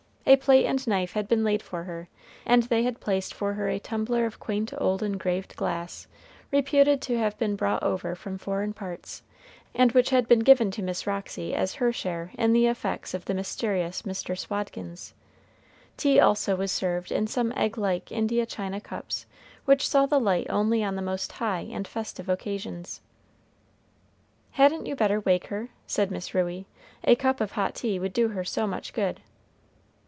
[0.27, 2.07] A plate and knife had been laid for her,
[2.45, 6.07] and they had placed for her a tumbler of quaint old engraved glass,
[6.51, 9.23] reputed to have been brought over from foreign parts,
[9.73, 13.25] and which had been given to Miss Roxy as her share in the effects of
[13.25, 14.37] the mysterious Mr.
[14.37, 15.13] Swadkins.
[15.97, 19.25] Tea also was served in some egg like India china cups,
[19.65, 23.01] which saw the light only on the most high and festive occasions.
[24.51, 26.67] "Hadn't you better wake her?" said Miss Ruey;
[27.03, 29.19] "a cup of hot tea would do her so much good."